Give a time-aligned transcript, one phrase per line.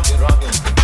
[0.00, 0.79] inside my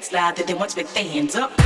[0.00, 0.36] when the track gets loud.
[0.36, 1.59] That they want to their hands up.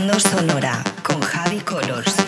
[0.00, 2.19] Escuchando Sonora con Javi Colors.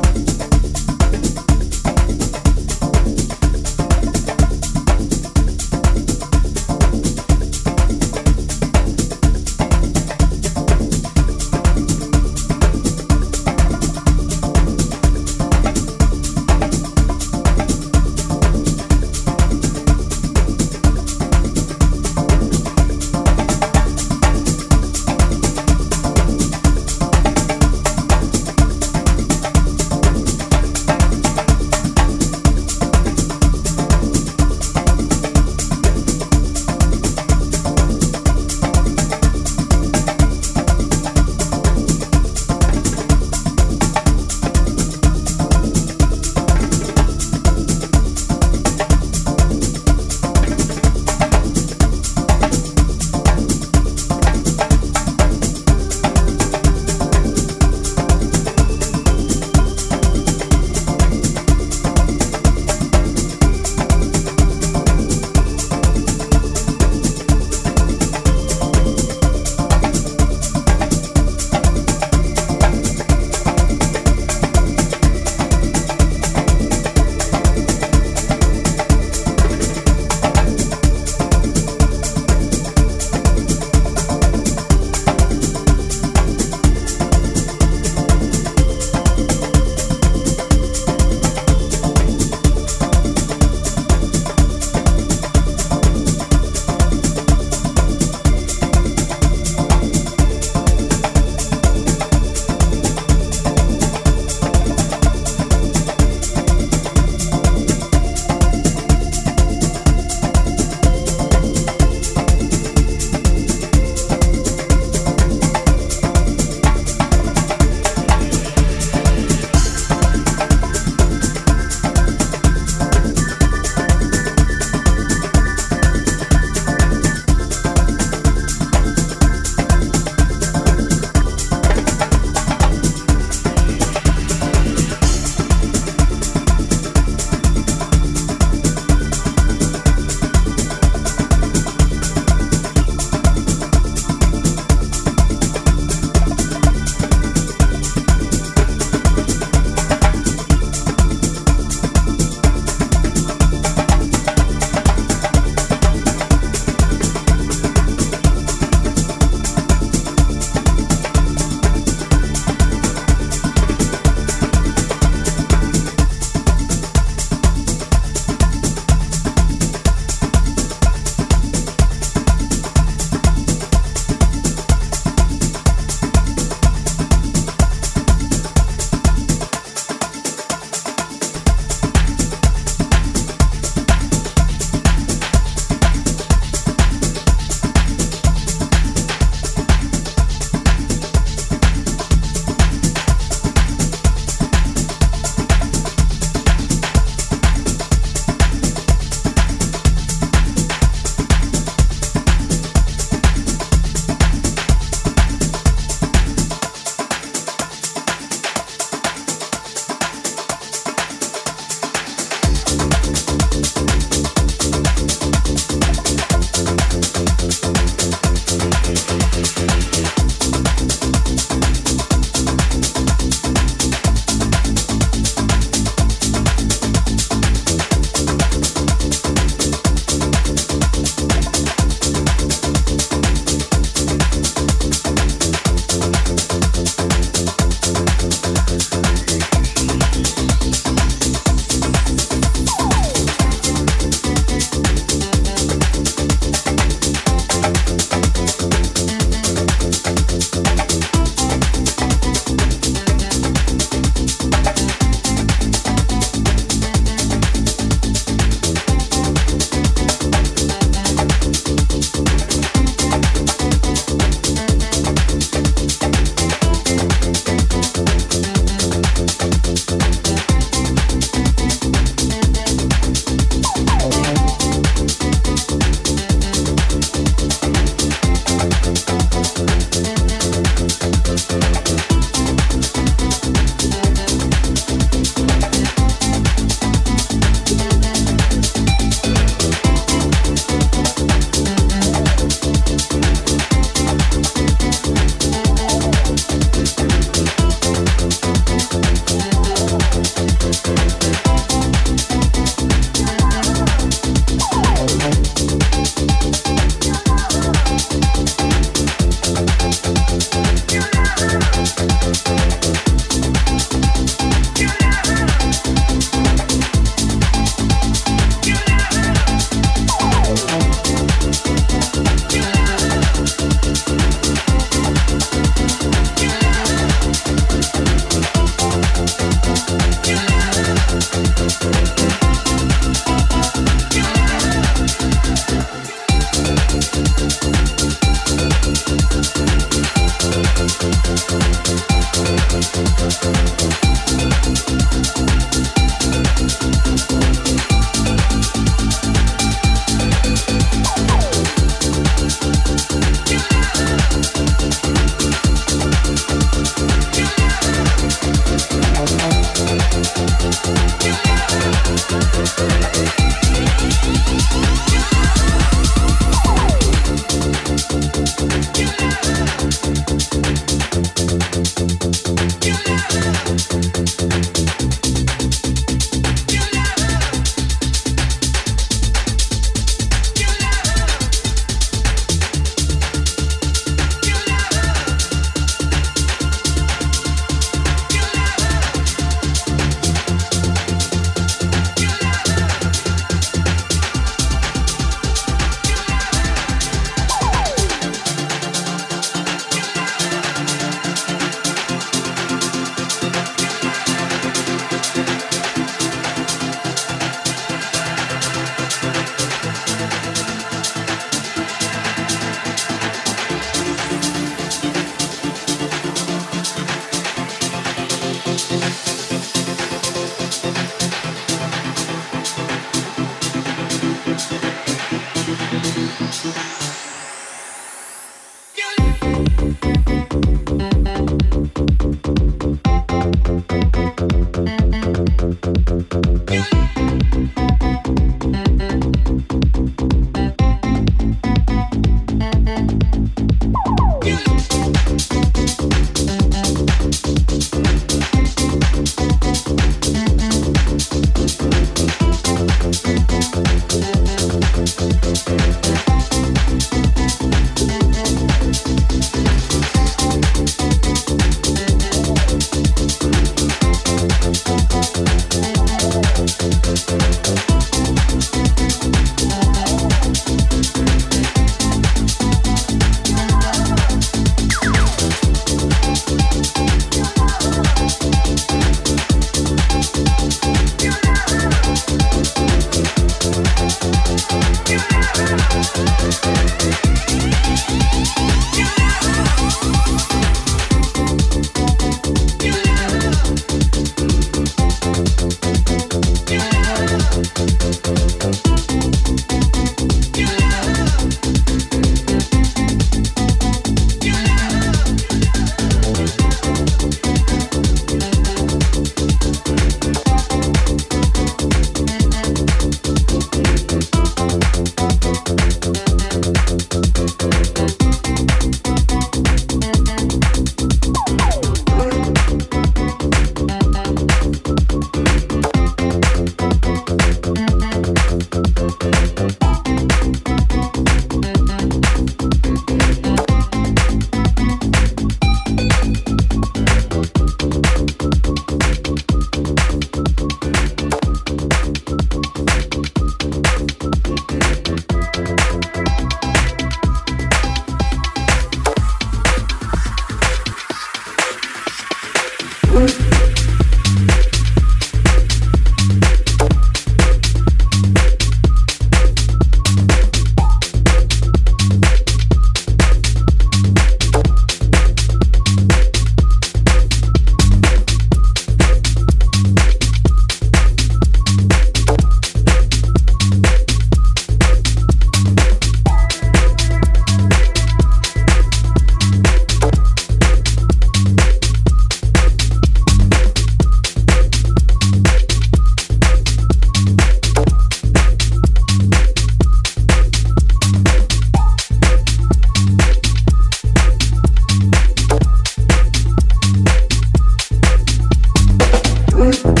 [599.61, 600.00] Christ.